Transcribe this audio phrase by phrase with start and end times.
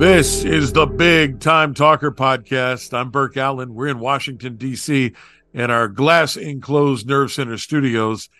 [0.00, 2.94] This is the Big Time Talker podcast.
[2.94, 3.74] I'm Burke Allen.
[3.74, 5.12] We're in Washington, D.C.,
[5.52, 8.30] in our glass enclosed Nerve Center studios.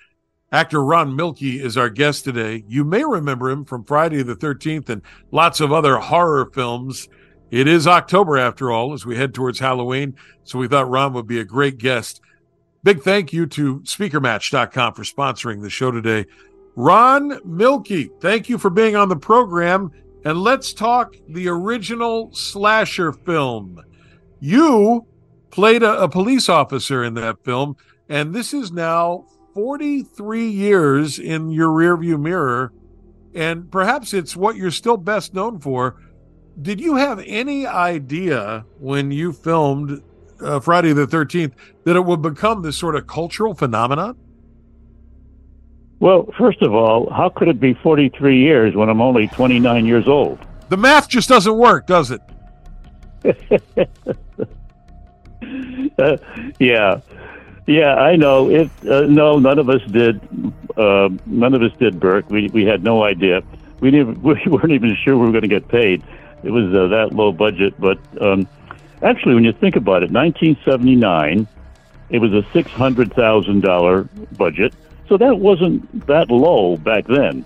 [0.50, 2.64] Actor Ron Millkie is our guest today.
[2.66, 5.02] You may remember him from Friday the 13th and
[5.32, 7.10] lots of other horror films.
[7.50, 10.16] It is October, after all, as we head towards Halloween.
[10.44, 12.22] So we thought Ron would be a great guest.
[12.84, 16.24] Big thank you to SpeakerMatch.com for sponsoring the show today.
[16.74, 19.92] Ron Millkie, thank you for being on the program.
[20.24, 23.82] And let's talk the original slasher film.
[24.38, 25.06] You
[25.50, 27.76] played a, a, police officer in that film,
[28.08, 32.72] and this is now 43 years in your rearview mirror.
[33.34, 35.96] And perhaps it's what you're still best known for.
[36.60, 40.02] Did you have any idea when you filmed
[40.40, 41.52] uh, Friday the 13th
[41.84, 44.16] that it would become this sort of cultural phenomenon?
[46.00, 50.08] Well, first of all, how could it be 43 years when I'm only 29 years
[50.08, 50.38] old?
[50.70, 52.22] The math just doesn't work, does it?
[55.98, 56.16] uh,
[56.58, 57.00] yeah.
[57.66, 58.50] Yeah, I know.
[58.50, 60.20] It uh, no, none of us did.
[60.76, 62.28] Uh, none of us did, Burke.
[62.30, 63.42] We we had no idea.
[63.80, 64.18] We didn't.
[64.22, 66.02] We weren't even sure we were going to get paid.
[66.42, 67.78] It was uh, that low budget.
[67.78, 68.48] But um,
[69.02, 71.46] actually, when you think about it, 1979,
[72.08, 74.04] it was a six hundred thousand dollar
[74.38, 74.72] budget
[75.10, 77.44] so that wasn't that low back then,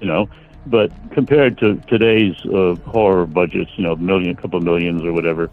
[0.00, 0.28] you know.
[0.66, 5.50] But compared to today's uh, horror budgets, you know, million, couple of millions or whatever.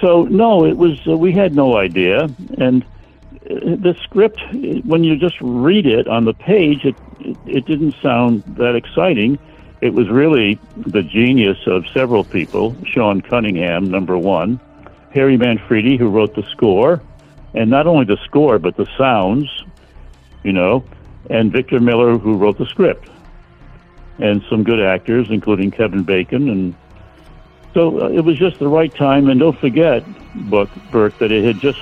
[0.00, 0.96] So no, it was.
[1.06, 4.40] Uh, we had no idea, and uh, the script,
[4.84, 9.36] when you just read it on the page, it, it it didn't sound that exciting.
[9.80, 12.76] It was really the genius of several people.
[12.86, 14.60] Sean Cunningham, number one,
[15.12, 17.02] Harry Manfredi, who wrote the score,
[17.54, 19.48] and not only the score but the sounds
[20.42, 20.84] you know,
[21.30, 23.08] and Victor Miller, who wrote the script,
[24.18, 26.48] and some good actors, including Kevin Bacon.
[26.48, 26.74] And
[27.74, 29.28] so uh, it was just the right time.
[29.28, 30.04] And don't forget,
[30.50, 31.80] Buck, Burke, that it had just,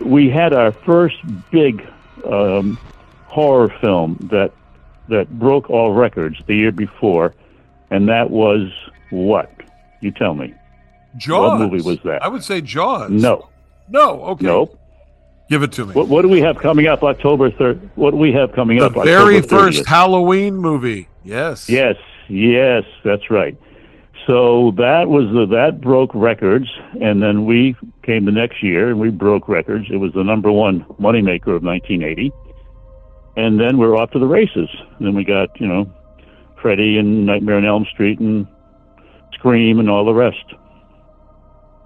[0.00, 1.16] we had our first
[1.50, 1.86] big
[2.24, 2.78] um,
[3.26, 4.52] horror film that,
[5.08, 7.34] that broke all records the year before,
[7.90, 8.72] and that was
[9.10, 9.50] what?
[10.00, 10.54] You tell me.
[11.16, 11.60] Jaws.
[11.60, 12.22] What movie was that?
[12.22, 13.10] I would say Jaws.
[13.10, 13.48] No.
[13.88, 14.22] No.
[14.24, 14.46] Okay.
[14.46, 14.78] Nope.
[15.48, 15.94] Give it to me.
[15.94, 17.90] What, what, do we have coming up October 3rd?
[17.94, 18.94] What do we have coming the up?
[18.94, 21.08] The very first Halloween movie.
[21.22, 21.68] Yes.
[21.68, 21.96] Yes.
[22.28, 23.56] Yes, that's right.
[24.26, 26.68] So that was the, that broke records,
[27.00, 29.86] and then we came the next year and we broke records.
[29.88, 32.32] It was the number one moneymaker of 1980,
[33.36, 34.68] and then we're off to the races.
[34.98, 35.88] And then we got you know,
[36.60, 38.48] Freddy and Nightmare on Elm Street and
[39.32, 40.44] Scream and all the rest.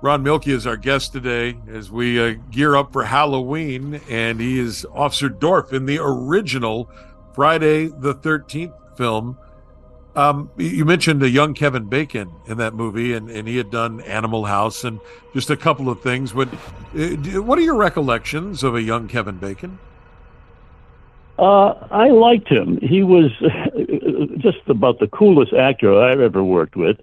[0.02, 4.58] Ron Millkie is our guest today as we uh, gear up for Halloween, and he
[4.58, 6.90] is Officer Dorf in the original
[7.34, 9.36] Friday the 13th film.
[10.16, 14.00] Um, you mentioned a young Kevin Bacon in that movie, and, and he had done
[14.00, 15.00] Animal House and
[15.34, 16.32] just a couple of things.
[16.32, 19.78] But uh, what are your recollections of a young Kevin Bacon?
[21.38, 22.78] Uh, I liked him.
[22.80, 23.30] He was
[24.38, 26.96] just about the coolest actor I've ever worked with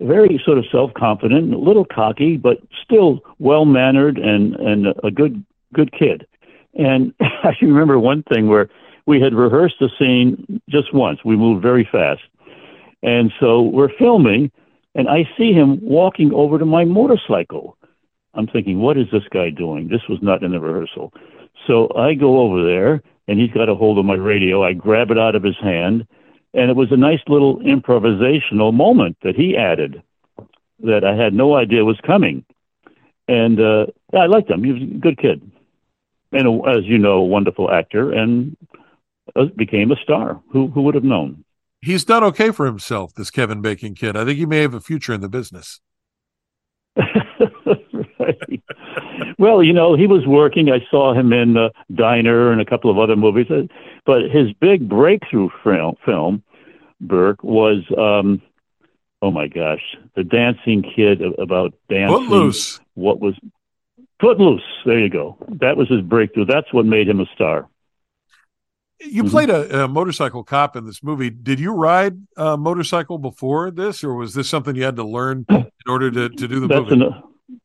[0.00, 5.10] very sort of self confident, a little cocky, but still well mannered and and a
[5.10, 5.44] good
[5.74, 6.26] good kid.
[6.74, 8.68] And I can remember one thing where
[9.06, 11.20] we had rehearsed the scene just once.
[11.24, 12.22] We moved very fast,
[13.02, 14.50] and so we're filming,
[14.94, 17.76] and I see him walking over to my motorcycle.
[18.34, 19.88] I'm thinking, what is this guy doing?
[19.88, 21.12] This was not in the rehearsal.
[21.66, 24.62] So I go over there, and he's got a hold of my radio.
[24.62, 26.06] I grab it out of his hand
[26.58, 30.02] and it was a nice little improvisational moment that he added
[30.80, 32.44] that I had no idea was coming.
[33.28, 34.64] And uh, I liked him.
[34.64, 35.48] He was a good kid.
[36.32, 38.56] And a, as you know, a wonderful actor and
[39.36, 40.40] uh, became a star.
[40.50, 41.44] Who, who would have known?
[41.80, 44.16] He's done okay for himself, this Kevin Bacon kid.
[44.16, 45.80] I think he may have a future in the business.
[46.96, 48.62] right.
[49.38, 50.72] Well, you know, he was working.
[50.72, 53.46] I saw him in uh, Diner and a couple of other movies.
[53.48, 53.62] Uh,
[54.04, 56.42] but his big breakthrough film, film
[57.00, 58.42] Burke, was, um,
[59.22, 59.82] oh my gosh,
[60.16, 62.16] The Dancing Kid about dancing.
[62.16, 62.80] Footloose.
[62.94, 63.34] What was
[64.20, 64.62] Footloose?
[64.84, 65.36] There you go.
[65.60, 66.46] That was his breakthrough.
[66.46, 67.68] That's what made him a star.
[69.00, 69.30] You mm-hmm.
[69.30, 71.30] played a, a, motorcycle cop in this movie.
[71.30, 75.46] Did you ride a motorcycle before this, or was this something you had to learn
[75.48, 77.04] in order to, to do the that's movie?
[77.04, 77.60] An,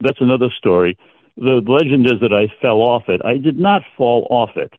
[0.00, 0.96] that's another story.
[1.36, 3.20] The legend is that I fell off it.
[3.24, 4.72] I did not fall off it.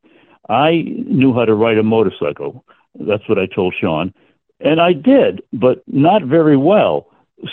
[0.50, 2.66] I knew how to ride a motorcycle.
[3.00, 4.14] That's what I told Sean.
[4.60, 7.08] And I did, but not very well.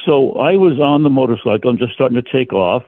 [0.04, 2.82] So I was on the motorcycle and just starting to take off,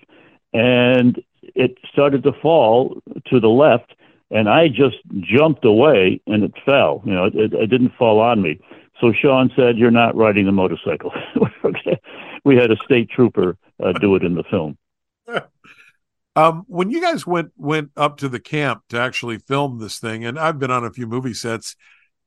[0.53, 1.23] and
[1.55, 3.95] it started to fall to the left,
[4.31, 7.03] and I just jumped away and it fell.
[7.05, 8.59] You know, it, it didn't fall on me.
[9.01, 11.13] So Sean said, "You're not riding the motorcycle."
[12.45, 14.77] we had a state trooper uh, do it in the film.
[16.37, 20.25] Um, when you guys went went up to the camp to actually film this thing,
[20.25, 21.75] and I've been on a few movie sets,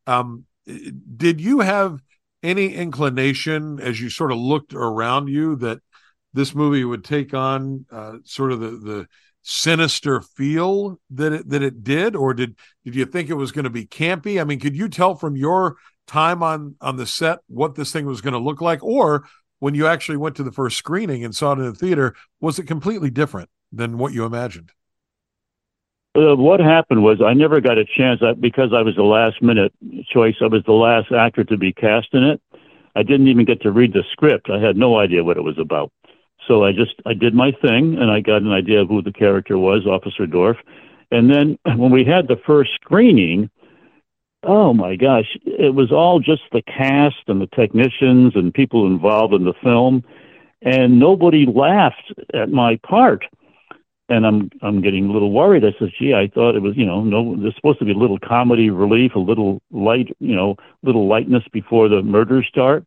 [0.08, 2.02] um, did you have
[2.44, 5.80] any inclination as you sort of looked around you that
[6.34, 9.08] this movie would take on uh, sort of the the
[9.44, 12.56] sinister feel that it that it did, or did
[12.86, 14.40] did you think it was going to be campy?
[14.40, 15.76] I mean, could you tell from your
[16.08, 19.26] time on on the set what this thing was going to look like, or
[19.60, 22.58] when you actually went to the first screening and saw it in the theater, was
[22.60, 23.50] it completely different?
[23.72, 24.72] than what you imagined?
[26.14, 29.42] Uh, what happened was I never got a chance I, because I was the last
[29.42, 29.74] minute
[30.10, 30.36] choice.
[30.42, 32.42] I was the last actor to be cast in it.
[32.96, 34.50] I didn't even get to read the script.
[34.50, 35.92] I had no idea what it was about.
[36.48, 39.14] So I just I did my thing and I got an idea of who the
[39.14, 40.58] character was, Officer Dorf.
[41.12, 43.50] And then when we had the first screening,
[44.44, 49.34] oh my gosh, it was all just the cast and the technicians and people involved
[49.34, 50.04] in the film,
[50.62, 53.24] and nobody laughed at my part
[54.12, 55.64] and I'm I'm getting a little worried.
[55.64, 57.98] I said, "Gee, I thought it was you know no, there's supposed to be a
[57.98, 62.86] little comedy relief, a little light, you know, little lightness before the murders start."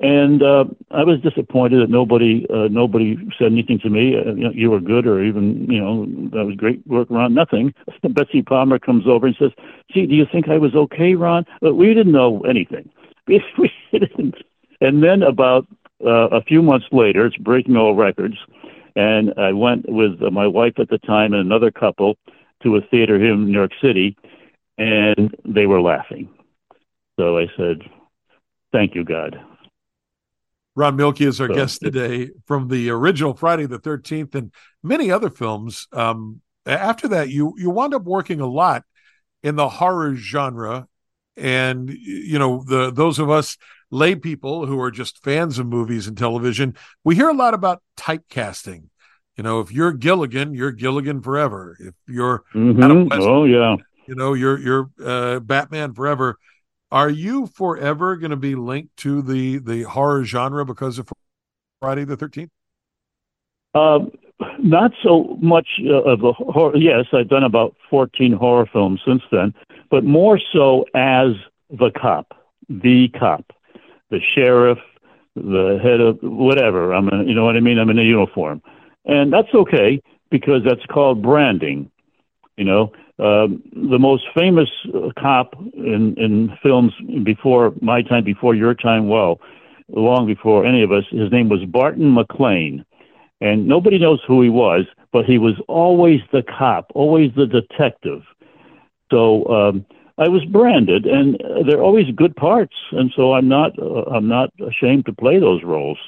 [0.00, 4.16] And uh, I was disappointed that nobody uh, nobody said anything to me.
[4.16, 7.34] Uh, you, know, you were good, or even you know that was great work, Ron.
[7.34, 7.74] Nothing.
[8.10, 9.50] Betsy Palmer comes over and says,
[9.92, 12.88] "Gee, do you think I was okay, Ron?" But we didn't know anything.
[13.26, 14.36] We, we didn't.
[14.80, 15.66] And then about
[16.04, 18.36] uh, a few months later, it's breaking all records
[18.96, 22.16] and I went with my wife at the time and another couple
[22.62, 24.16] to a theater here in New York City,
[24.78, 26.28] and they were laughing.
[27.18, 27.82] So I said,
[28.72, 29.40] Thank you, God.
[30.74, 34.52] Ron Millkie is our so, guest today from the original Friday the 13th and
[34.82, 35.86] many other films.
[35.92, 38.82] Um, after that, you, you wound up working a lot
[39.44, 40.88] in the horror genre.
[41.36, 43.56] And, you know, the those of us
[43.94, 46.74] lay people who are just fans of movies and television,
[47.04, 48.88] we hear a lot about typecasting.
[49.36, 51.76] You know, if you're Gilligan, you're Gilligan forever.
[51.80, 53.08] If you're mm-hmm.
[53.08, 53.76] West, oh yeah,
[54.06, 56.38] you know, you're you're uh, Batman forever.
[56.90, 61.08] Are you forever going to be linked to the the horror genre because of
[61.80, 62.50] Friday the Thirteenth?
[63.74, 64.12] Um,
[64.60, 66.76] not so much uh, of the horror.
[66.76, 69.54] Yes, I've done about fourteen horror films since then,
[69.90, 71.32] but more so as
[71.70, 72.36] the cop,
[72.68, 73.52] the cop
[74.10, 74.78] the sheriff,
[75.34, 76.92] the head of whatever.
[76.92, 77.78] I'm, a, you know what I mean.
[77.78, 78.62] I'm in a uniform,
[79.04, 81.90] and that's okay because that's called branding.
[82.56, 86.92] You know, um, the most famous uh, cop in in films
[87.24, 89.40] before my time, before your time, well,
[89.88, 91.04] long before any of us.
[91.10, 92.84] His name was Barton MacLane,
[93.40, 98.22] and nobody knows who he was, but he was always the cop, always the detective.
[99.10, 99.86] So um,
[100.16, 104.50] I was branded, and they're always good parts, and so I'm not uh, I'm not
[104.64, 105.98] ashamed to play those roles,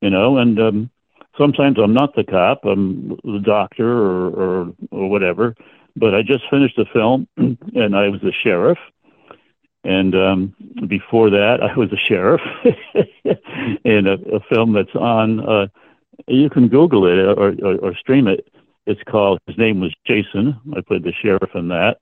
[0.00, 0.38] you know.
[0.38, 0.90] And um,
[1.36, 5.56] sometimes I'm not the cop, I'm the doctor or, or or whatever.
[5.96, 8.78] But I just finished a film, and I was the sheriff,
[9.82, 10.54] and um,
[10.86, 12.40] before that, I was a sheriff
[13.84, 15.40] in a, a film that's on.
[15.40, 15.66] Uh,
[16.28, 18.46] you can Google it or, or, or stream it.
[18.86, 19.40] It's called.
[19.48, 20.56] His name was Jason.
[20.76, 21.98] I played the sheriff in that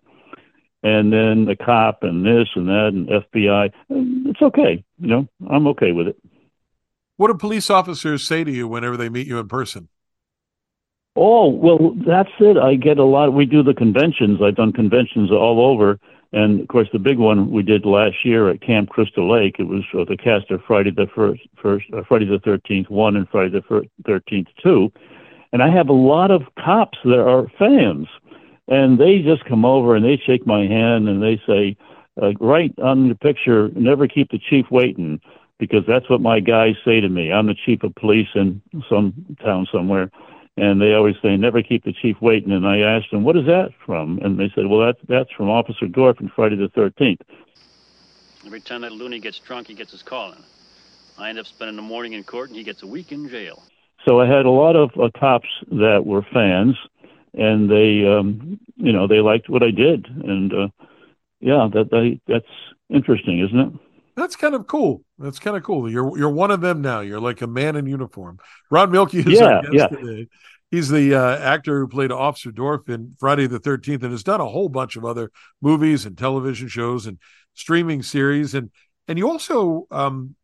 [0.82, 3.72] and then the cop and this and that and FBI.
[3.90, 4.84] It's okay.
[4.98, 6.16] You know, I'm okay with it.
[7.16, 9.88] What do police officers say to you whenever they meet you in person?
[11.14, 12.56] Oh, well, that's it.
[12.56, 13.34] I get a lot.
[13.34, 14.40] We do the conventions.
[14.42, 16.00] I've done conventions all over.
[16.32, 19.56] And of course, the big one we did last year at Camp Crystal Lake.
[19.58, 23.16] It was uh, the cast of Friday the first, first uh, Friday the Thirteenth one
[23.16, 24.90] and Friday the Thirteenth two,
[25.52, 28.08] and I have a lot of cops that are fans
[28.68, 31.76] and they just come over and they shake my hand and they say,
[32.20, 35.20] uh, right on the picture, never keep the chief waiting,
[35.58, 37.32] because that's what my guys say to me.
[37.32, 40.10] I'm the chief of police in some town somewhere,
[40.56, 42.52] and they always say, never keep the chief waiting.
[42.52, 44.18] And I asked them, what is that from?
[44.18, 47.20] And they said, well, that's that's from Officer Dorf in Friday the 13th.
[48.44, 50.42] Every time that loony gets drunk, he gets his calling.
[51.18, 53.62] I end up spending the morning in court, and he gets a week in jail.
[54.06, 56.76] So I had a lot of uh, cops that were fans
[57.34, 60.06] and they um you know they liked what I did.
[60.06, 60.68] And uh
[61.40, 62.46] yeah that they that's
[62.88, 63.72] interesting isn't it?
[64.16, 65.02] That's kind of cool.
[65.18, 65.90] That's kind of cool.
[65.90, 67.00] You're you're one of them now.
[67.00, 68.38] You're like a man in uniform.
[68.70, 69.86] Ron Millkie is yeah, our guest yeah.
[69.88, 70.28] today.
[70.70, 74.40] He's the uh, actor who played Officer Dorf in Friday the 13th and has done
[74.40, 77.18] a whole bunch of other movies and television shows and
[77.52, 78.54] streaming series.
[78.54, 78.70] And
[79.08, 80.34] and you also um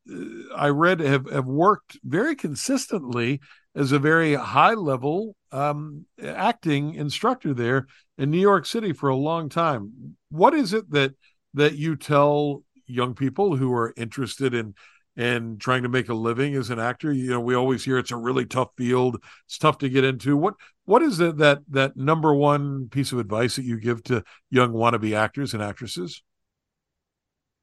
[0.54, 3.40] I read have have worked very consistently
[3.78, 7.86] as a very high level um, acting instructor there
[8.18, 10.16] in New York City for a long time.
[10.30, 11.14] What is it that
[11.54, 14.74] that you tell young people who are interested in
[15.16, 17.12] and trying to make a living as an actor?
[17.12, 19.22] You know, we always hear it's a really tough field.
[19.46, 20.36] It's tough to get into.
[20.36, 20.54] What
[20.84, 24.72] what is it that that number one piece of advice that you give to young
[24.72, 26.22] wannabe actors and actresses?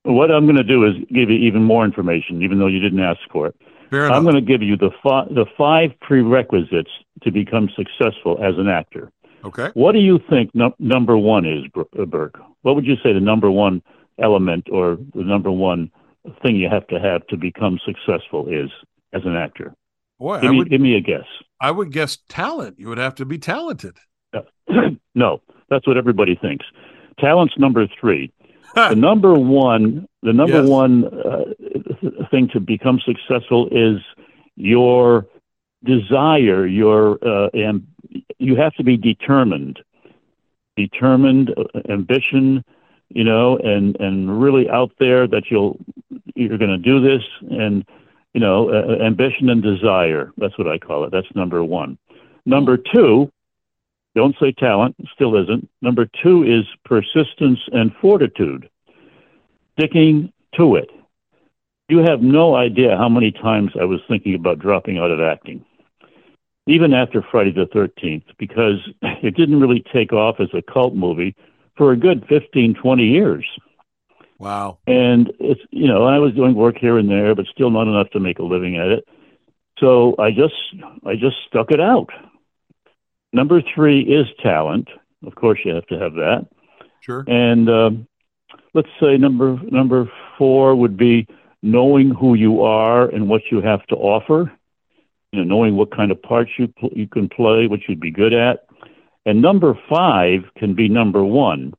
[0.03, 3.01] What I'm going to do is give you even more information, even though you didn't
[3.01, 3.55] ask for it.
[3.91, 6.89] I'm going to give you the fi- the five prerequisites
[7.23, 9.11] to become successful as an actor.
[9.43, 9.69] Okay.
[9.73, 12.39] What do you think no- number one is, uh, Burke?
[12.63, 13.81] What would you say the number one
[14.19, 15.91] element or the number one
[16.41, 18.71] thing you have to have to become successful is
[19.13, 19.75] as an actor?
[20.19, 21.25] Boy, give, I me, would, give me a guess.
[21.61, 22.79] I would guess talent.
[22.79, 23.97] You would have to be talented.
[25.15, 26.65] no, that's what everybody thinks.
[27.19, 28.31] Talent's number three.
[28.75, 30.69] The number one, the number yes.
[30.69, 31.45] one uh,
[32.29, 34.01] thing to become successful is
[34.55, 35.25] your
[35.83, 37.87] desire, your uh, and
[38.37, 39.79] you have to be determined,
[40.75, 42.63] determined, uh, ambition,
[43.09, 45.77] you know, and and really out there that you'll
[46.35, 47.85] you're going to do this, and
[48.33, 50.31] you know, uh, ambition and desire.
[50.37, 51.11] That's what I call it.
[51.11, 51.97] That's number one.
[52.45, 53.31] Number two,
[54.15, 55.69] don't say talent, still isn't.
[55.81, 58.69] Number two is persistence and fortitude,
[59.77, 60.89] sticking to it.
[61.89, 65.63] You have no idea how many times I was thinking about dropping out of acting,
[66.65, 71.35] even after Friday the 13th, because it didn't really take off as a cult movie
[71.77, 73.45] for a good 15, 20 years.
[74.39, 74.79] Wow.
[74.87, 78.09] And it's, you know, I was doing work here and there, but still not enough
[78.11, 79.07] to make a living at it.
[79.79, 80.55] So I just,
[81.05, 82.09] I just stuck it out.
[83.35, 84.87] Number three is talent.
[85.27, 86.47] Of course, you have to have that.
[87.01, 87.25] Sure.
[87.27, 88.07] And um,
[88.73, 91.27] let's say number number four would be
[91.61, 94.49] knowing who you are and what you have to offer.
[95.33, 98.09] You know, knowing what kind of parts you pl- you can play, what you'd be
[98.09, 98.67] good at.
[99.25, 101.73] And number five can be number one,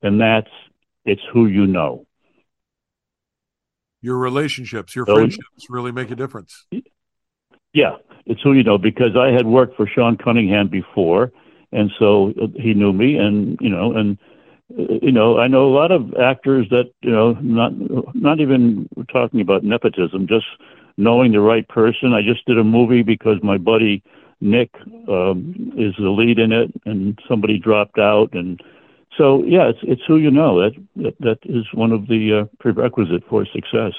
[0.00, 0.48] and that's
[1.04, 2.06] it's who you know.
[4.00, 6.64] Your relationships, your so, friendships really make a difference.
[7.74, 11.32] Yeah, it's who you know because I had worked for Sean Cunningham before,
[11.72, 14.18] and so he knew me, and you know, and
[14.68, 17.72] you know, I know a lot of actors that you know, not
[18.14, 20.46] not even talking about nepotism, just
[20.96, 22.12] knowing the right person.
[22.12, 24.02] I just did a movie because my buddy
[24.40, 24.70] Nick
[25.08, 28.60] um, is the lead in it, and somebody dropped out, and
[29.16, 30.60] so yeah, it's it's who you know.
[30.60, 33.94] That that, that is one of the uh, prerequisite for success.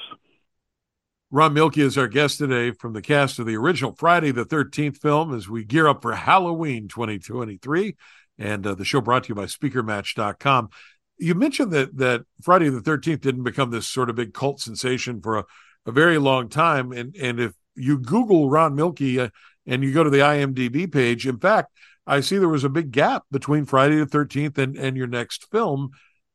[1.29, 4.97] Ron Millkie is our guest today from the cast of the original Friday the 13th
[4.97, 7.97] film as we gear up for Halloween 2023.
[8.39, 10.69] And uh, the show brought to you by SpeakerMatch.com.
[11.17, 15.21] You mentioned that that Friday the 13th didn't become this sort of big cult sensation
[15.21, 15.43] for a,
[15.85, 16.93] a very long time.
[16.93, 19.29] And and if you Google Ron Millkie uh,
[19.65, 21.73] and you go to the IMDb page, in fact,
[22.05, 25.51] I see there was a big gap between Friday the 13th and, and your next
[25.51, 25.89] film.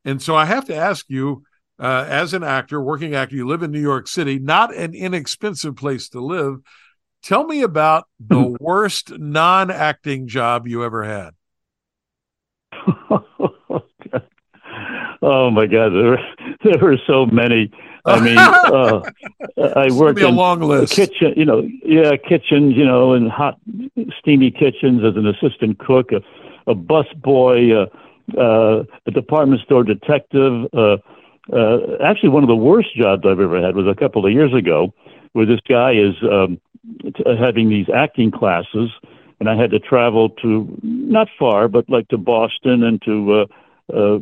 [0.05, 1.45] And so I have to ask you,
[1.79, 5.77] uh, as an actor, working actor, you live in New York City, not an inexpensive
[5.77, 6.61] place to live.
[7.23, 11.35] Tell me about the worst non acting job you ever had.
[15.23, 16.19] oh my God, there,
[16.65, 17.71] there were so many.
[18.05, 19.01] I mean, uh,
[19.77, 20.93] I worked in a long list.
[20.93, 23.61] kitchen, you know, yeah, kitchens, you know, in hot,
[24.19, 26.21] steamy kitchens as an assistant cook, a,
[26.69, 27.87] a bus boy, uh,
[28.37, 30.67] uh, a department store detective.
[30.73, 30.97] Uh,
[31.53, 34.55] uh, actually, one of the worst jobs I've ever had was a couple of years
[34.55, 34.93] ago,
[35.33, 36.61] where this guy is um,
[37.03, 38.91] t- having these acting classes,
[39.41, 43.47] and I had to travel to not far, but like to Boston and to uh,
[43.93, 44.19] uh,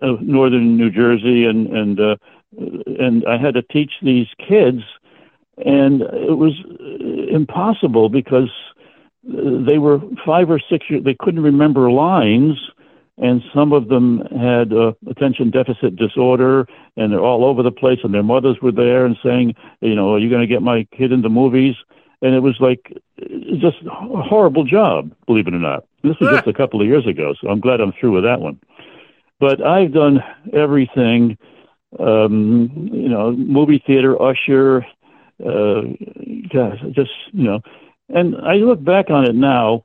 [0.00, 2.16] uh, northern New Jersey, and and uh,
[2.56, 4.82] and I had to teach these kids,
[5.56, 6.52] and it was
[7.28, 8.50] impossible because
[9.24, 11.02] they were five or six years.
[11.02, 12.56] They couldn't remember lines,
[13.20, 17.98] and some of them had uh, attention deficit disorder, and they're all over the place.
[18.04, 20.86] And their mothers were there and saying, you know, are you going to get my
[20.96, 21.74] kid into movies?
[22.22, 22.92] And it was like
[23.58, 25.84] just a horrible job, believe it or not.
[26.02, 28.40] This was just a couple of years ago, so I'm glad I'm through with that
[28.40, 28.60] one.
[29.40, 30.22] But I've done
[30.52, 31.38] everything,
[31.98, 34.84] um, you know, movie theater, usher,
[35.44, 35.82] uh,
[36.52, 37.60] gosh, just, you know,
[38.08, 39.84] and I look back on it now,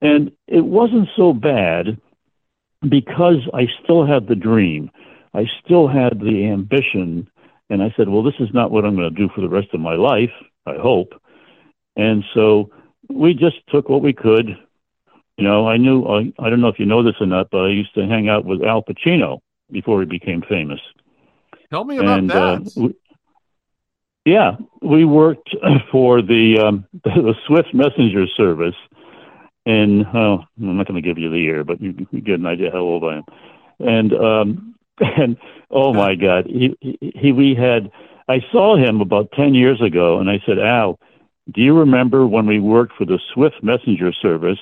[0.00, 1.98] and it wasn't so bad
[2.88, 4.90] because I still had the dream.
[5.34, 7.28] I still had the ambition.
[7.70, 9.68] And I said, well, this is not what I'm going to do for the rest
[9.72, 10.32] of my life,
[10.66, 11.14] I hope.
[11.96, 12.70] And so
[13.08, 14.48] we just took what we could.
[15.36, 17.64] You know, I knew, I, I don't know if you know this or not, but
[17.64, 20.80] I used to hang out with Al Pacino before he became famous.
[21.70, 22.36] Tell me about and, that.
[22.36, 22.94] Uh, we,
[24.24, 25.54] yeah, we worked
[25.90, 28.76] for the um, the Swift Messenger service,
[29.64, 32.46] and oh, I'm not going to give you the year, but you, you, get an
[32.46, 33.24] idea how old I am.
[33.78, 35.36] And um, and
[35.70, 37.90] oh my God, he, he, he we had.
[38.28, 40.98] I saw him about ten years ago, and I said, Al,
[41.50, 44.60] do you remember when we worked for the Swift Messenger Service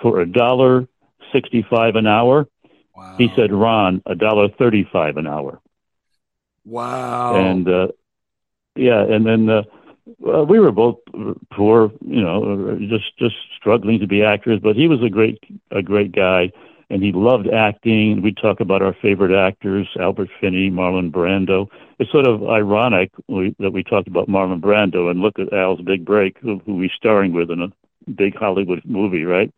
[0.00, 0.86] for a dollar
[1.32, 2.46] sixty-five an hour?
[2.94, 3.14] Wow.
[3.16, 5.60] He said, Ron, a dollar thirty-five an hour.
[6.64, 7.34] Wow.
[7.34, 7.88] And uh,
[8.76, 9.62] yeah, and then uh,
[10.18, 10.98] well, we were both
[11.52, 14.60] poor, you know, just just struggling to be actors.
[14.62, 16.50] But he was a great a great guy,
[16.90, 18.22] and he loved acting.
[18.22, 21.68] We talk about our favorite actors: Albert Finney, Marlon Brando.
[21.98, 25.80] It's sort of ironic we, that we talked about Marlon Brando and look at Al's
[25.80, 29.52] big break, who, who he's starring with in a big Hollywood movie, right?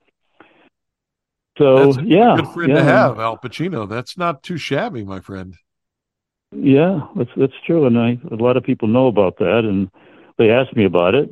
[1.58, 2.78] So yeah, good friend yeah.
[2.78, 3.88] to have, Al Pacino.
[3.88, 5.54] That's not too shabby, my friend.
[6.52, 9.90] Yeah, that's that's true, and I a lot of people know about that, and
[10.40, 11.28] they asked me about it.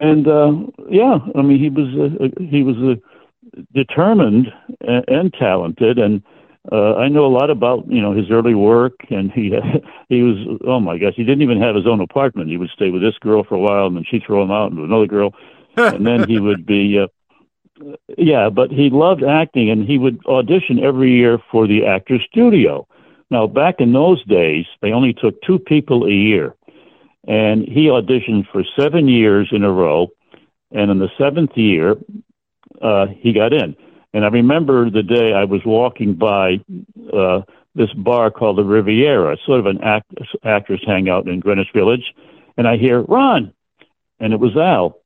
[0.00, 0.52] And uh,
[0.88, 1.88] yeah, I mean, he was
[2.20, 4.46] uh, he was uh, determined
[4.80, 6.22] and, and talented, and
[6.70, 8.94] uh, I know a lot about you know his early work.
[9.10, 9.52] And he
[10.08, 12.48] he was oh my gosh, he didn't even have his own apartment.
[12.48, 14.70] He would stay with this girl for a while, and then she'd throw him out
[14.70, 15.34] into another girl,
[15.76, 17.00] and then he would be.
[17.00, 17.08] Uh,
[18.16, 22.88] yeah, but he loved acting, and he would audition every year for the Actors Studio
[23.30, 26.54] now, back in those days, they only took two people a year.
[27.26, 30.08] And he auditioned for seven years in a row.
[30.70, 31.96] And in the seventh year,
[32.80, 33.76] uh, he got in.
[34.12, 36.60] And I remember the day I was walking by
[37.12, 37.42] uh,
[37.74, 40.12] this bar called the Riviera, sort of an act-
[40.44, 42.14] actors hangout in Greenwich Village.
[42.56, 43.52] And I hear, Ron.
[44.18, 44.98] And it was Al.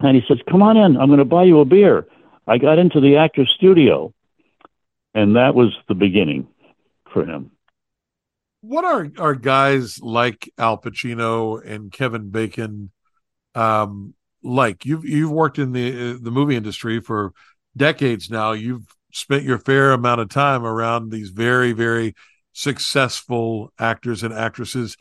[0.00, 0.96] And he says, Come on in.
[0.96, 2.06] I'm going to buy you a beer.
[2.46, 4.14] I got into the actor's studio.
[5.14, 6.48] And that was the beginning
[7.12, 7.50] for him.
[8.60, 12.90] What are are guys like Al Pacino and Kevin Bacon
[13.54, 14.84] um, like?
[14.84, 17.32] You've you've worked in the the movie industry for
[17.76, 18.52] decades now.
[18.52, 22.14] You've spent your fair amount of time around these very very
[22.52, 24.96] successful actors and actresses.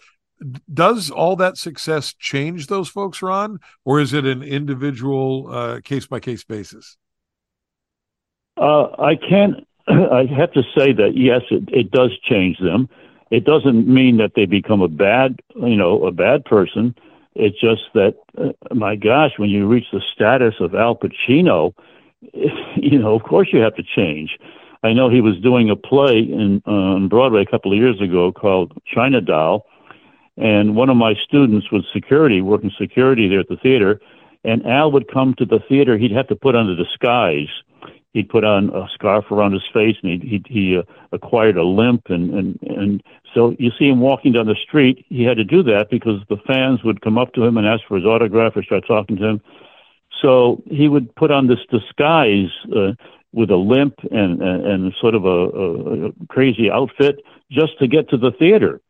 [0.72, 6.20] Does all that success change those folks, Ron, or is it an individual case by
[6.20, 6.98] case basis?
[8.56, 12.90] Uh, I can't I have to say that yes, it, it does change them.
[13.30, 16.96] It doesn't mean that they become a bad, you know, a bad person.
[17.36, 21.74] It's just that, uh, my gosh, when you reach the status of Al Pacino,
[22.32, 24.38] you know, of course you have to change.
[24.84, 28.00] I know he was doing a play in uh, on Broadway a couple of years
[28.02, 29.66] ago called China Doll,
[30.38, 34.00] and one of my students was security, working security there at the theater,
[34.44, 35.98] and Al would come to the theater.
[35.98, 37.50] He'd have to put on a disguise
[38.18, 41.64] he'd put on a scarf around his face and he he, he uh, acquired a
[41.64, 43.04] limp and and and
[43.34, 45.06] so you see him walking down the street.
[45.10, 47.84] He had to do that because the fans would come up to him and ask
[47.88, 49.42] for his autograph or start talking to him.
[50.22, 52.94] So he would put on this disguise uh,
[53.34, 57.20] with a limp and and, and sort of a, a, a crazy outfit
[57.52, 58.82] just to get to the theater.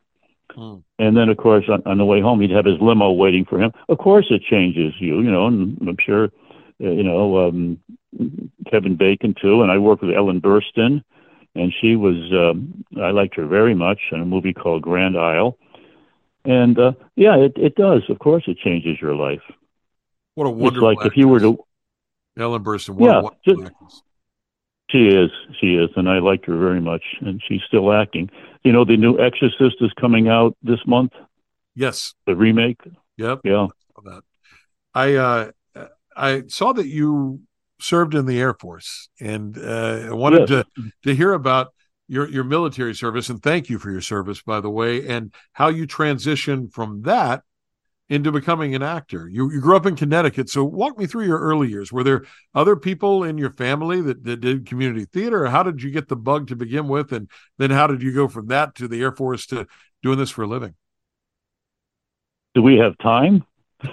[0.55, 0.77] Hmm.
[0.97, 3.61] and then of course on, on the way home he'd have his limo waiting for
[3.61, 3.73] him.
[3.89, 6.31] Of course it changes you you know and i'm sure
[6.83, 7.79] uh, you know, um,
[8.69, 11.03] Kevin Bacon too, and I worked with Ellen Burstyn,
[11.55, 15.57] and she was um, I liked her very much in a movie called Grand Isle,
[16.45, 18.03] and uh, yeah, it it does.
[18.09, 19.41] Of course, it changes your life.
[20.35, 20.89] What a wonderful!
[20.89, 21.13] It's like actress.
[21.13, 21.57] if you were to
[22.37, 22.95] Ellen Burstyn.
[22.95, 24.03] What yeah, just,
[24.89, 25.31] she is.
[25.59, 28.29] She is, and I liked her very much, and she's still acting.
[28.63, 31.13] You know, the new Exorcist is coming out this month.
[31.75, 32.79] Yes, the remake.
[33.17, 33.41] Yep.
[33.43, 33.67] Yeah.
[34.93, 35.51] I uh,
[36.15, 37.41] I saw that you
[37.79, 40.65] served in the Air Force, and uh, I wanted yes.
[40.75, 41.73] to to hear about
[42.07, 43.29] your your military service.
[43.29, 47.43] And thank you for your service, by the way, and how you transitioned from that
[48.09, 49.27] into becoming an actor.
[49.29, 51.91] You you grew up in Connecticut, so walk me through your early years.
[51.91, 55.47] Were there other people in your family that, that did community theater?
[55.47, 58.27] How did you get the bug to begin with, and then how did you go
[58.27, 59.67] from that to the Air Force to
[60.01, 60.75] doing this for a living?
[62.55, 63.43] Do we have time?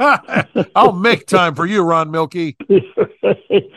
[0.75, 2.57] I'll make time for you, Ron Millkie.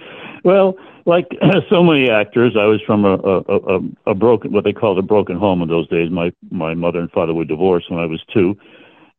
[0.43, 1.27] well, like
[1.69, 5.01] so many actors, I was from a, a, a, a broken, what they called a
[5.01, 6.09] broken home in those days.
[6.09, 8.55] My my mother and father were divorced when I was two,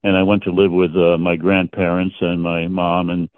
[0.03, 3.29] and I went to live with uh, my grandparents and my mom and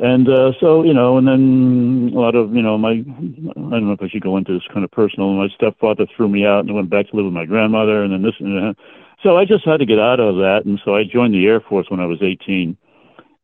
[0.00, 3.86] and uh, so you know, and then a lot of you know my I don't
[3.86, 5.32] know if I should go into this kind of personal.
[5.32, 8.22] My stepfather threw me out and went back to live with my grandmother, and then
[8.22, 8.76] this and that.
[9.22, 11.60] So I just had to get out of that, and so I joined the Air
[11.60, 12.76] Force when I was 18,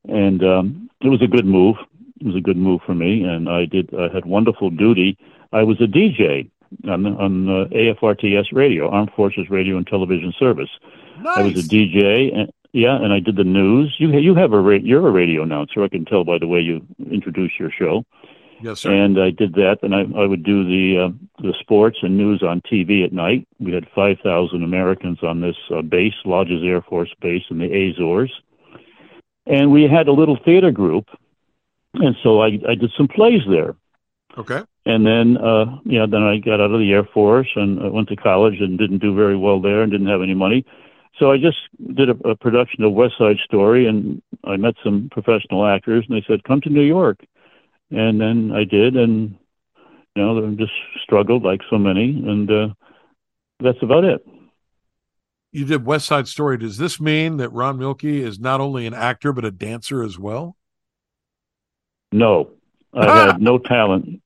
[0.09, 1.77] and um, it was a good move.
[2.21, 3.93] It was a good move for me, and I did.
[3.93, 5.19] I had wonderful duty.
[5.53, 6.49] I was a DJ
[6.89, 10.71] on on uh, AFRTS radio, Armed Forces Radio and Television Service.
[11.21, 11.39] Nice.
[11.39, 13.97] I was a DJ, and yeah, and I did the news.
[13.99, 15.83] You you have a ra- you're a radio announcer.
[15.83, 18.05] I can tell by the way you introduce your show.
[18.65, 18.93] Yes, sir.
[18.93, 19.81] And I did that.
[19.83, 23.47] And I, I would do the uh, the sports and news on TV at night.
[23.61, 28.33] We had 5,000 Americans on this uh, base, Lajes Air Force Base in the Azores.
[29.45, 31.11] And we had a little theater group.
[31.93, 33.77] And so I, I did some plays there.
[34.39, 34.63] Okay.
[34.87, 37.89] And then, uh, you know, then I got out of the Air Force and I
[37.89, 40.65] went to college and didn't do very well there and didn't have any money.
[41.19, 41.59] So I just
[41.95, 46.17] did a, a production of West Side Story and I met some professional actors and
[46.17, 47.19] they said, come to New York.
[47.91, 48.97] And then I did.
[48.97, 49.37] And,
[50.15, 52.11] you know, I just struggled like so many.
[52.11, 52.69] And uh,
[53.61, 54.27] that's about it.
[55.53, 56.59] You did West Side Story.
[56.59, 60.19] Does this mean that Ron Millkie is not only an actor, but a dancer as
[60.19, 60.57] well?
[62.11, 62.51] No,
[62.95, 64.21] I had no talent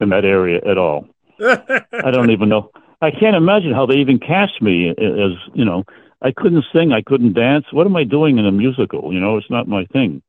[0.00, 1.06] in that area at all.
[1.40, 2.70] I don't even know.
[3.00, 5.84] I can't imagine how they even cast me as you know.
[6.22, 6.92] I couldn't sing.
[6.92, 7.66] I couldn't dance.
[7.72, 9.12] What am I doing in a musical?
[9.12, 10.22] You know, it's not my thing.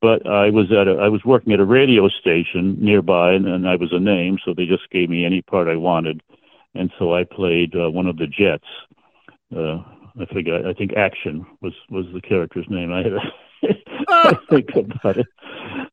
[0.00, 3.68] But I was at a, I was working at a radio station nearby, and, and
[3.68, 6.22] I was a name, so they just gave me any part I wanted,
[6.74, 8.64] and so I played uh, one of the Jets.
[9.54, 9.82] Uh,
[10.18, 10.66] I forget.
[10.66, 12.92] I think Action was was the character's name.
[12.92, 13.20] I had to
[14.08, 15.26] I think about it.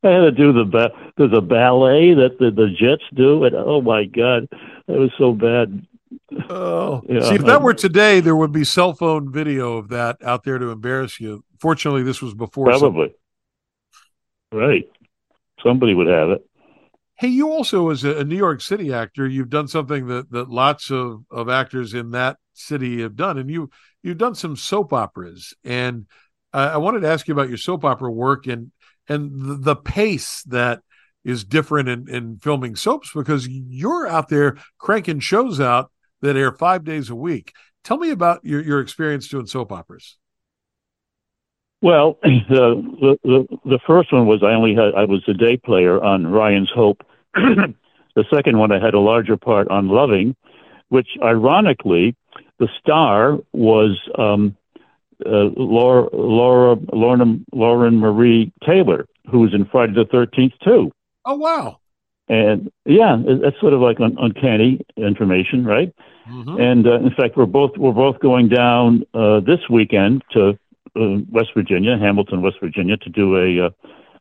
[0.02, 3.54] I had to do the ba- there's a ballet that the, the Jets do, and
[3.54, 4.48] oh my god,
[4.86, 5.86] it was so bad.
[6.48, 7.20] Oh, yeah.
[7.20, 10.58] see, if that were today, there would be cell phone video of that out there
[10.58, 11.44] to embarrass you.
[11.58, 12.66] Fortunately, this was before.
[12.66, 13.08] Probably.
[13.08, 13.14] Some...
[14.52, 14.88] Right.
[15.62, 16.44] Somebody would have it.
[17.16, 20.90] Hey, you also, as a, New York City actor, you've done something that, that lots
[20.90, 23.70] of, of actors in that city have done, and you
[24.02, 25.52] you've done some soap operas.
[25.64, 26.06] And
[26.52, 28.70] uh, I wanted to ask you about your soap opera work and
[29.08, 30.80] and the, the pace that
[31.24, 36.52] is different in, in filming soaps because you're out there cranking shows out that air
[36.52, 37.52] five days a week.
[37.84, 40.16] Tell me about your, your experience doing soap operas.
[41.80, 46.02] Well, the, the the first one was I only had I was a day player
[46.02, 47.04] on Ryan's Hope.
[47.34, 50.34] the second one I had a larger part on Loving,
[50.88, 52.16] which ironically
[52.58, 54.56] the star was um,
[55.24, 60.90] uh, Laura Laura Lauren Lauren Marie Taylor, who was in Friday the Thirteenth too.
[61.24, 61.78] Oh wow!
[62.28, 65.94] And yeah, that's sort of like un- uncanny information, right?
[66.28, 66.60] Mm-hmm.
[66.60, 70.58] And uh, in fact, we're both we're both going down uh, this weekend to
[70.98, 73.70] uh, West Virginia, Hamilton, West Virginia, to do a uh,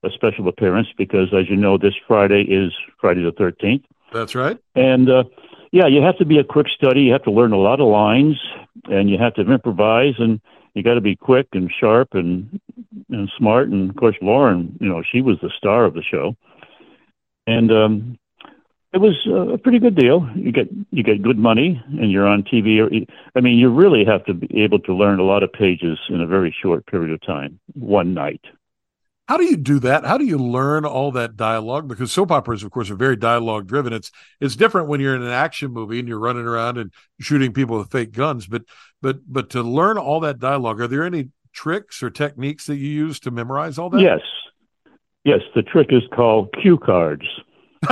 [0.03, 3.83] a special appearance because, as you know, this Friday is Friday the Thirteenth.
[4.13, 4.57] That's right.
[4.75, 5.23] And uh,
[5.71, 7.01] yeah, you have to be a quick study.
[7.01, 8.37] You have to learn a lot of lines,
[8.85, 10.39] and you have to improvise, and
[10.73, 12.59] you got to be quick and sharp and
[13.09, 13.69] and smart.
[13.69, 16.35] And of course, Lauren, you know, she was the star of the show,
[17.45, 18.19] and um,
[18.93, 20.29] it was uh, a pretty good deal.
[20.35, 23.05] You get you get good money, and you're on TV.
[23.35, 26.21] I mean, you really have to be able to learn a lot of pages in
[26.21, 28.41] a very short period of time, one night.
[29.27, 30.05] How do you do that?
[30.05, 31.89] How do you learn all that dialogue?
[31.89, 33.91] Because soap operas, of course, are very dialogue driven.
[33.91, 37.51] It's it's different when you're in an action movie and you're running around and shooting
[37.51, 38.47] people with fake guns.
[38.47, 38.63] But
[39.01, 42.87] but but to learn all that dialogue, are there any tricks or techniques that you
[42.87, 43.99] use to memorize all that?
[43.99, 44.21] Yes,
[45.25, 45.41] yes.
[45.55, 47.25] The trick is called cue cards.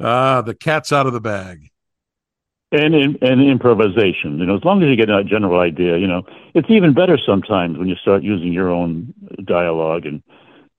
[0.00, 1.72] ah, the cat's out of the bag
[2.72, 4.38] and in, and improvisation.
[4.38, 6.22] You know, as long as you get a general idea, you know,
[6.54, 9.12] it's even better sometimes when you start using your own
[9.44, 10.22] dialogue and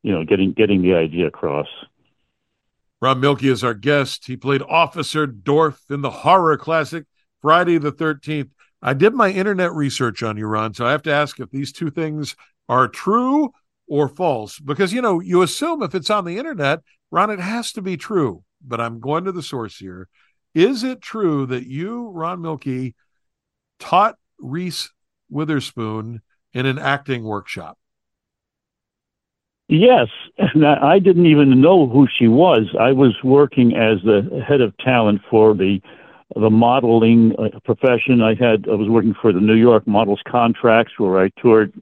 [0.02, 1.68] you know getting getting the idea across.
[3.02, 4.26] Ron Millkie is our guest.
[4.28, 7.06] He played Officer Dorf in the horror classic
[7.42, 8.50] Friday the Thirteenth.
[8.82, 11.72] I did my internet research on you, Ron, so I have to ask if these
[11.72, 12.36] two things
[12.68, 13.54] are true
[13.88, 17.72] or false because you know you assume if it's on the internet, Ron, it has
[17.74, 18.44] to be true.
[18.66, 20.08] But I'm going to the source here.
[20.56, 22.94] Is it true that you, Ron Millkie,
[23.80, 24.92] taught Reese
[25.30, 26.22] Witherspoon
[26.54, 27.78] in an acting workshop?
[29.68, 32.64] Yes, and I didn't even know who she was.
[32.80, 35.82] I was working as the head of talent for the
[36.36, 38.22] the modeling uh, profession.
[38.22, 41.74] I had I was working for the New York Models Contracts, where I toured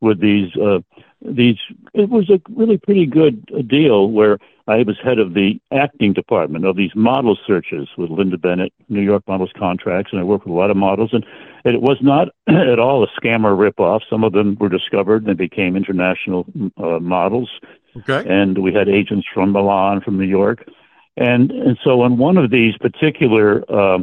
[0.00, 0.80] with these uh,
[1.24, 1.58] these.
[1.94, 6.64] It was a really pretty good deal where I was head of the acting department
[6.64, 10.54] of these model searches with Linda Bennett, New York Models Contracts, and I worked with
[10.54, 11.10] a lot of models.
[11.12, 11.24] And,
[11.64, 14.02] and it was not at all a scam or ripoff.
[14.08, 17.50] Some of them were discovered and became international uh, models.
[17.96, 18.24] Okay.
[18.28, 20.68] And we had agents from Milan, from New York.
[21.16, 23.98] And, and so on one of these particular uh,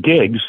[0.00, 0.40] gigs,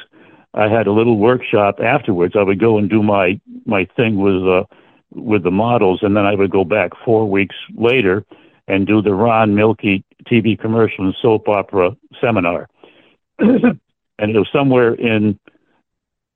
[0.54, 2.36] I had a little workshop afterwards.
[2.38, 4.64] I would go and do my, my thing with, uh,
[5.12, 8.26] with the models, and then I would go back four weeks later
[8.68, 12.70] and do the Ron Millkie TV commercial and soap opera seminar.
[13.40, 13.80] and
[14.20, 15.40] it was somewhere in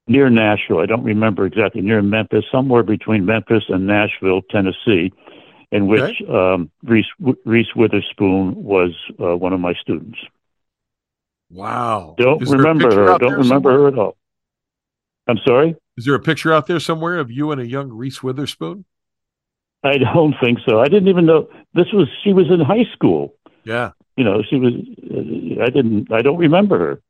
[0.08, 0.80] near Nashville.
[0.80, 5.14] I don't remember exactly, near Memphis, somewhere between Memphis and Nashville, Tennessee.
[5.72, 6.32] in which okay.
[6.32, 7.06] um, Reese,
[7.46, 10.20] Reese Witherspoon was uh, one of my students.
[11.50, 12.16] Wow!
[12.18, 13.18] Don't Is remember her.
[13.20, 13.80] Don't remember somewhere?
[13.80, 14.18] her at all.
[15.28, 15.76] I'm sorry.
[15.98, 18.86] Is there a picture out there somewhere of you and a young Reese Witherspoon?
[19.84, 20.80] I don't think so.
[20.80, 22.08] I didn't even know this was.
[22.24, 23.36] She was in high school.
[23.64, 23.92] Yeah.
[24.16, 24.74] You know, she was.
[25.62, 26.12] I didn't.
[26.12, 27.02] I don't remember her.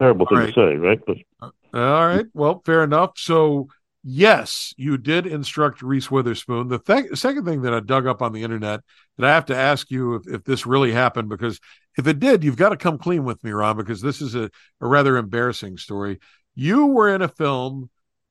[0.00, 0.54] Terrible thing right.
[0.54, 1.00] to say, right?
[1.06, 2.26] But uh, all right.
[2.32, 3.12] Well, fair enough.
[3.16, 3.68] So
[4.02, 6.68] yes, you did instruct Reese Witherspoon.
[6.68, 8.80] The th- second thing that I dug up on the internet
[9.16, 11.60] that I have to ask you if, if this really happened, because
[11.96, 14.50] if it did, you've got to come clean with me, Ron, because this is a,
[14.80, 16.18] a rather embarrassing story.
[16.54, 17.90] You were in a film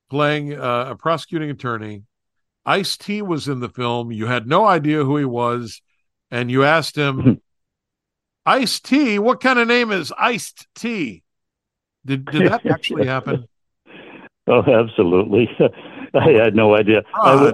[0.10, 2.04] playing uh, a prosecuting attorney.
[2.66, 4.12] Ice T was in the film.
[4.12, 5.82] You had no idea who he was,
[6.32, 7.42] and you asked him,
[8.46, 11.24] Ice T, what kind of name is Iced T?
[12.06, 13.48] Did did that actually happen?
[14.46, 15.50] Oh, absolutely.
[16.14, 17.04] I had no idea.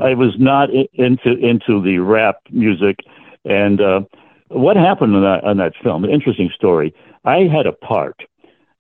[0.02, 2.98] I was not into into the rap music,
[3.46, 4.02] and uh,
[4.48, 6.04] what happened on that on that film?
[6.04, 6.94] An interesting story.
[7.26, 8.24] I had a part.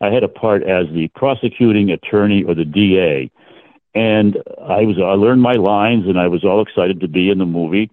[0.02, 3.32] I had a part as the prosecuting attorney or the DA,
[3.94, 7.38] and I was I learned my lines, and I was all excited to be in
[7.38, 7.92] the movie.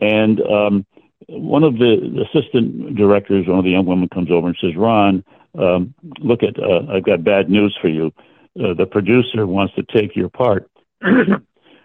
[0.00, 0.86] And um,
[1.28, 5.24] one of the assistant directors, one of the young women, comes over and says, "Ron,
[5.58, 8.12] um, look at uh, I've got bad news for you."
[8.62, 10.70] uh, the producer wants to take your part.
[11.00, 11.42] and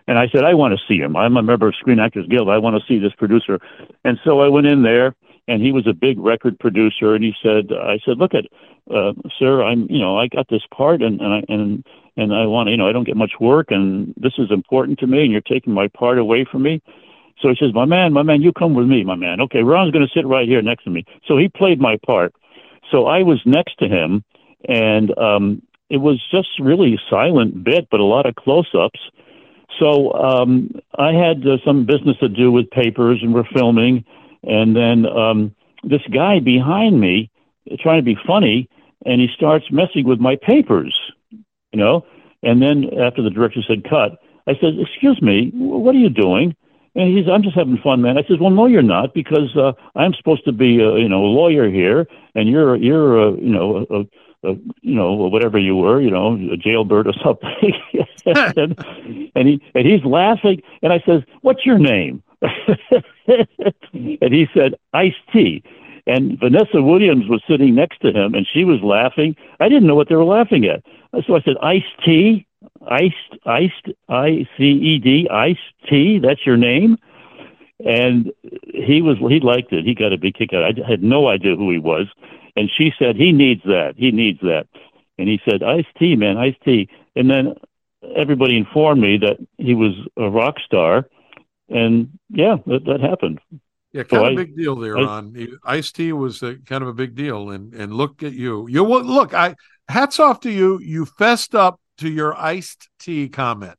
[0.07, 1.15] I said, I want to see him.
[1.15, 2.49] I'm a member of Screen Actors Guild.
[2.49, 3.59] I want to see this producer.
[4.03, 5.15] And so I went in there,
[5.47, 7.15] and he was a big record producer.
[7.15, 8.45] And he said, I said, look at,
[8.93, 11.85] uh, sir, I'm, you know, I got this part, and and I and
[12.17, 15.07] and I want, you know, I don't get much work, and this is important to
[15.07, 16.81] me, and you're taking my part away from me.
[17.41, 19.41] So he says, my man, my man, you come with me, my man.
[19.41, 21.05] Okay, Ron's going to sit right here next to me.
[21.27, 22.33] So he played my part.
[22.91, 24.23] So I was next to him,
[24.67, 28.99] and um, it was just really silent bit, but a lot of close-ups.
[29.79, 34.05] So um, I had uh, some business to do with papers, and we're filming,
[34.43, 37.29] and then um, this guy behind me,
[37.79, 38.69] trying to be funny,
[39.05, 40.97] and he starts messing with my papers,
[41.31, 42.05] you know.
[42.43, 46.55] And then after the director said cut, I said, "Excuse me, what are you doing?"
[46.93, 48.17] And he's, I'm just having fun, man.
[48.17, 51.23] I says, well, no, you're not, because uh, I'm supposed to be, a, you know,
[51.23, 53.99] a lawyer here, and you're, you're, a, you know, a,
[54.43, 57.73] uh, you know, whatever you were, you know, a jailbird or something.
[58.57, 62.23] and, and he and he's laughing, and I says, "What's your name?"
[63.27, 65.63] and he said, iced tea.
[66.07, 69.35] And Vanessa Williams was sitting next to him, and she was laughing.
[69.59, 70.83] I didn't know what they were laughing at,
[71.27, 72.45] so I said, "Ice T."
[72.87, 76.19] Iced, iced, I C E D, iced tea.
[76.19, 76.97] That's your name.
[77.83, 78.31] And
[78.73, 79.85] he was, he liked it.
[79.85, 80.63] He got a big kick out.
[80.63, 82.07] I had no idea who he was.
[82.55, 83.95] And she said, he needs that.
[83.97, 84.67] He needs that.
[85.17, 86.89] And he said, iced tea, man, iced tea.
[87.15, 87.55] And then
[88.15, 91.07] everybody informed me that he was a rock star.
[91.71, 93.39] And yeah, that, that happened.
[93.93, 95.35] Yeah, kind so of a big deal there, Ron.
[95.65, 98.67] Ice T was a, kind of a big deal, and and look at you.
[98.69, 99.33] You look.
[99.33, 99.55] I
[99.89, 100.79] hats off to you.
[100.79, 103.77] You fessed up to your iced tea comment.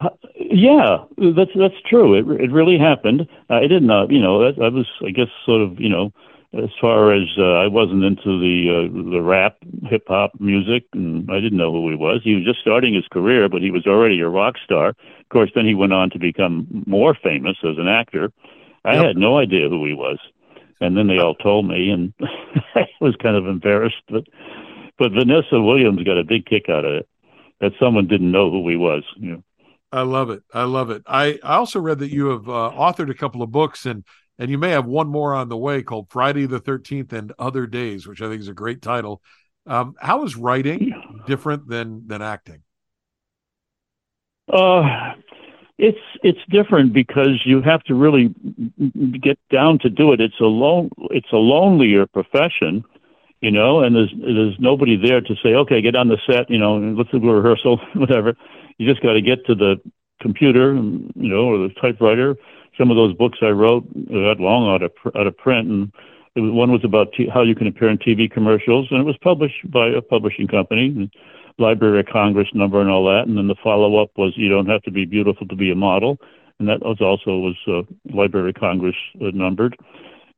[0.00, 2.14] Uh, yeah, that's that's true.
[2.14, 3.26] It it really happened.
[3.50, 6.12] I didn't, uh, you know, I, I was, I guess, sort of, you know,
[6.54, 11.30] as far as uh, I wasn't into the uh, the rap hip hop music, and
[11.30, 12.20] I didn't know who he was.
[12.24, 14.88] He was just starting his career, but he was already a rock star.
[14.88, 18.32] Of course, then he went on to become more famous as an actor.
[18.84, 19.04] I yep.
[19.04, 20.18] had no idea who he was,
[20.80, 22.14] and then they all told me, and
[22.74, 24.02] I was kind of embarrassed.
[24.08, 24.24] But
[24.98, 27.08] but Vanessa Williams got a big kick out of it
[27.60, 29.04] that someone didn't know who he was.
[29.16, 29.42] You know.
[29.92, 30.42] I love it.
[30.52, 31.02] I love it.
[31.06, 34.04] I, I also read that you have uh, authored a couple of books and
[34.38, 37.66] and you may have one more on the way called Friday the 13th and Other
[37.66, 39.20] Days, which I think is a great title.
[39.66, 40.92] Um, how is writing
[41.26, 42.62] different than than acting?
[44.50, 45.14] Uh,
[45.76, 48.34] it's it's different because you have to really
[49.20, 50.20] get down to do it.
[50.20, 52.84] It's a lone it's a lonelier profession,
[53.40, 56.58] you know, and there's there's nobody there to say, okay, get on the set, you
[56.58, 58.34] know, let's do a rehearsal, whatever.
[58.78, 59.76] You just got to get to the
[60.20, 62.36] computer, you know, or the typewriter.
[62.78, 65.92] Some of those books I wrote got long out of out of print, and
[66.36, 69.16] was, one was about t- how you can appear in TV commercials, and it was
[69.18, 71.10] published by a publishing company,
[71.58, 73.26] Library of Congress number and all that.
[73.26, 75.74] And then the follow up was you don't have to be beautiful to be a
[75.74, 76.18] model,
[76.58, 77.82] and that was also was uh,
[78.14, 79.76] Library of Congress uh, numbered.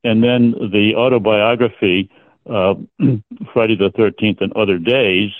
[0.03, 2.09] And then the autobiography
[2.49, 2.73] uh,
[3.53, 5.31] Friday the 13th and other days,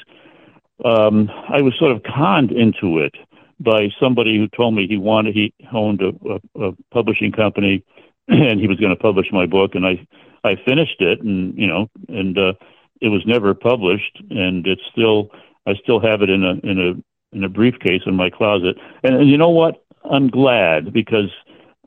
[0.85, 3.15] um, I was sort of conned into it
[3.63, 7.83] by somebody who told me he wanted he owned a, a, a publishing company
[8.27, 10.05] and he was going to publish my book and I
[10.43, 12.53] I finished it and you know and uh,
[13.01, 15.31] it was never published and it's still
[15.65, 18.77] I still have it in a in a in a briefcase in my closet.
[19.03, 19.83] And, and you know what?
[20.09, 21.29] I'm glad because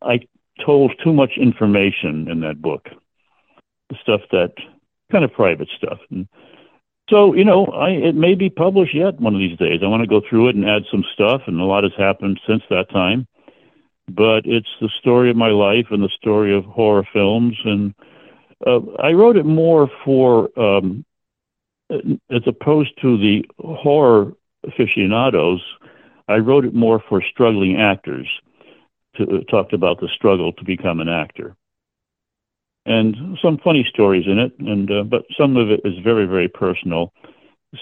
[0.03, 0.21] I
[0.65, 2.89] told too much information in that book,
[3.91, 4.55] the stuff that
[5.13, 5.99] kind of private stuff.
[6.11, 6.29] And
[7.11, 9.81] so, you know, I, it may be published yet one of these days.
[9.83, 12.41] I want to go through it and add some stuff, and a lot has happened
[12.47, 13.27] since that time.
[14.09, 17.57] But it's the story of my life and the story of horror films.
[17.65, 17.95] And
[18.67, 21.05] uh, I wrote it more for, um,
[21.91, 24.33] as opposed to the horror
[24.67, 25.63] aficionados,
[26.27, 28.29] I wrote it more for struggling actors.
[29.17, 31.55] To, uh, talked about the struggle to become an actor
[32.87, 36.49] and some funny stories in it, and uh, but some of it is very very
[36.49, 37.13] personal.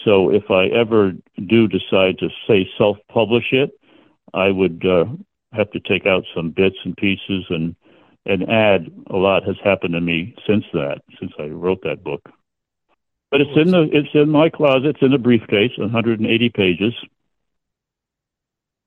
[0.04, 1.12] So if I ever
[1.46, 3.72] do decide to say self-publish it,
[4.32, 5.04] I would uh,
[5.52, 7.76] have to take out some bits and pieces and
[8.24, 12.28] and add a lot has happened to me since that since I wrote that book.
[13.30, 14.90] But it's in the it's in my closet.
[14.90, 16.94] It's in a briefcase, 180 pages.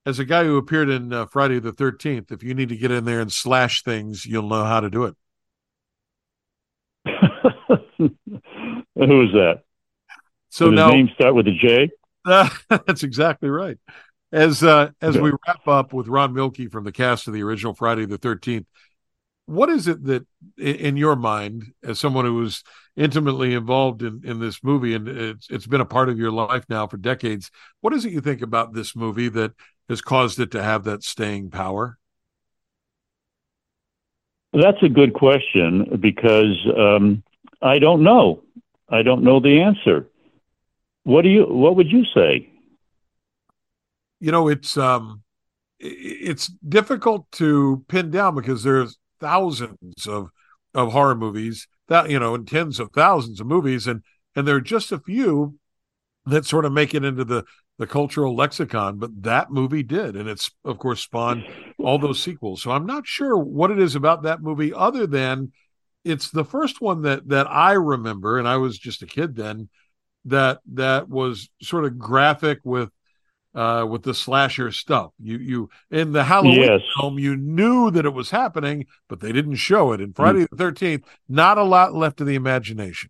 [0.05, 2.91] As a guy who appeared in uh, Friday the 13th, if you need to get
[2.91, 5.15] in there and slash things, you'll know how to do it.
[7.97, 8.09] Who
[9.21, 9.61] is that?
[10.49, 11.89] So Did now his name start with a J.
[12.69, 13.77] that's exactly right.
[14.31, 17.73] As uh, as we wrap up with Ron Millkie from the cast of the original
[17.73, 18.65] Friday the Thirteenth,
[19.45, 20.25] what is it that,
[20.57, 22.63] in your mind, as someone who was
[22.95, 26.65] intimately involved in in this movie and it's it's been a part of your life
[26.67, 29.51] now for decades, what is it you think about this movie that
[29.87, 31.97] has caused it to have that staying power?
[34.55, 37.23] That's a good question because um,
[37.61, 38.41] I don't know.
[38.87, 40.07] I don't know the answer.
[41.03, 41.43] What do you?
[41.43, 42.49] What would you say?
[44.21, 45.23] You know, it's um,
[45.79, 50.29] it's difficult to pin down because there's thousands of
[50.73, 54.03] of horror movies that you know, and tens of thousands of movies, and
[54.37, 55.59] and there are just a few
[56.25, 57.43] that sort of make it into the
[57.77, 61.45] the cultural lexicon, but that movie did, and it's of course spawned
[61.77, 62.61] all those sequels.
[62.61, 65.51] So I'm not sure what it is about that movie, other than
[66.03, 69.69] it's the first one that that I remember, and I was just a kid then.
[70.27, 72.89] That that was sort of graphic with
[73.53, 75.11] uh, with the slasher stuff.
[75.21, 76.81] You you in the Halloween yes.
[76.99, 80.01] film, you knew that it was happening, but they didn't show it.
[80.01, 80.49] In Friday mm.
[80.49, 83.09] the Thirteenth, not a lot left to the imagination.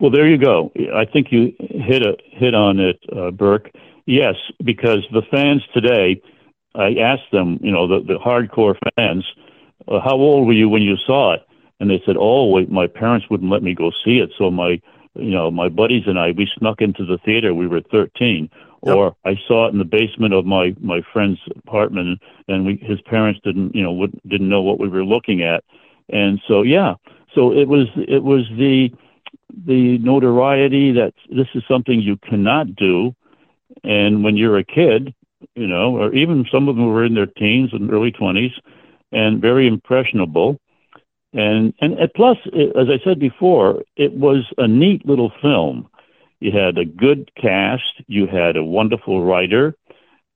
[0.00, 0.72] Well, there you go.
[0.94, 3.70] I think you hit a hit on it, uh, Burke.
[4.06, 4.34] Yes,
[4.64, 6.22] because the fans today,
[6.74, 9.26] I asked them, you know, the, the hardcore fans,
[9.86, 11.42] uh, how old were you when you saw it?
[11.80, 14.80] And they said, oh, wait, my parents wouldn't let me go see it, so my,
[15.14, 17.54] you know, my buddies and I, we snuck into the theater.
[17.54, 18.50] We were 13.
[18.82, 18.96] Yep.
[18.96, 22.98] Or I saw it in the basement of my my friend's apartment, and we, his
[23.02, 25.62] parents didn't, you know, would, didn't know what we were looking at,
[26.08, 26.94] and so yeah,
[27.34, 28.90] so it was it was the
[29.66, 33.14] the notoriety that this is something you cannot do.
[33.84, 35.14] And when you're a kid,
[35.54, 38.52] you know, or even some of them were in their teens and early 20s
[39.12, 40.60] and very impressionable.
[41.32, 45.88] And, and, and plus, it, as I said before, it was a neat little film.
[46.40, 49.74] You had a good cast, you had a wonderful writer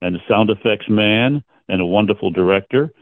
[0.01, 2.93] and a sound effects man and a wonderful director.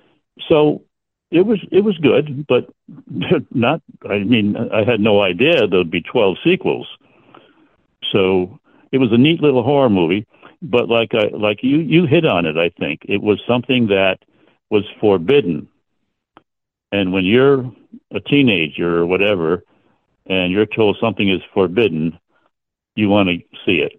[0.48, 0.84] So
[1.32, 2.68] it was it was good, but
[3.50, 3.82] not.
[4.08, 6.86] I mean, I had no idea there'd be twelve sequels.
[8.12, 8.60] So
[8.92, 10.26] it was a neat little horror movie,
[10.60, 12.58] but like I like you you hit on it.
[12.58, 14.18] I think it was something that
[14.70, 15.68] was forbidden.
[16.92, 17.72] And when you're
[18.10, 19.64] a teenager or whatever,
[20.26, 22.18] and you're told something is forbidden,
[22.94, 23.98] you want to see it.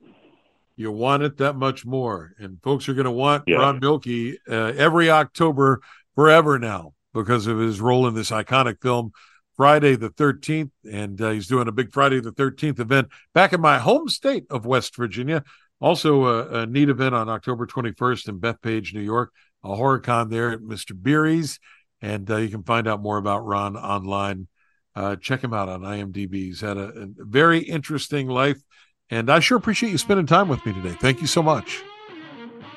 [0.75, 3.57] You want it that much more, and folks are going to want yeah.
[3.57, 5.81] Ron Millkie uh, every October
[6.15, 9.12] forever now because of his role in this iconic film,
[9.56, 10.71] Friday the 13th.
[10.91, 14.45] And uh, he's doing a big Friday the 13th event back in my home state
[14.49, 15.43] of West Virginia.
[15.80, 19.32] Also, a, a neat event on October 21st in Bethpage, New York,
[19.63, 20.99] a horror con there at Mr.
[20.99, 21.60] Beery's.
[22.02, 24.47] And uh, you can find out more about Ron online.
[24.95, 26.34] Uh, check him out on IMDb.
[26.36, 28.62] He's had a, a very interesting life.
[29.10, 30.95] And I sure appreciate you spending time with me today.
[30.99, 31.84] Thank you so much.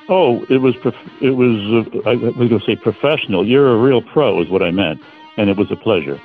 [0.09, 3.47] Oh, it was prof- it was uh, I was going to say professional.
[3.47, 5.01] You're a real pro, is what I meant,
[5.37, 6.21] and it was a pleasure.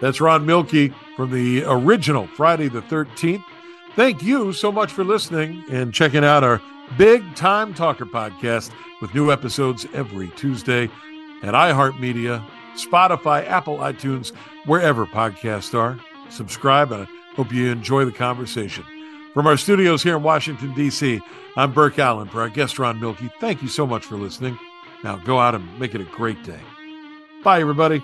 [0.00, 3.42] That's Ron Millkie from the original Friday the Thirteenth.
[3.96, 6.60] Thank you so much for listening and checking out our
[6.98, 8.70] Big Time Talker podcast
[9.00, 10.84] with new episodes every Tuesday
[11.42, 12.44] at iHeartMedia,
[12.76, 14.32] Spotify, Apple, iTunes,
[14.66, 15.98] wherever podcasts are.
[16.30, 18.84] Subscribe, and I hope you enjoy the conversation.
[19.34, 21.20] From our studios here in Washington, D.C.,
[21.56, 23.32] I'm Burke Allen for our guest, Ron Millkie.
[23.40, 24.56] Thank you so much for listening.
[25.02, 26.60] Now go out and make it a great day.
[27.42, 28.00] Bye, everybody.